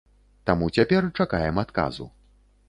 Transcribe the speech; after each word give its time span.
Таму 0.49 0.69
цяпер 0.77 1.09
чакаем 1.19 1.61
адказу. 1.65 2.09